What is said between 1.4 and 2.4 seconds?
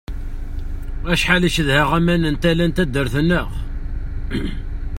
cedheɣ aman n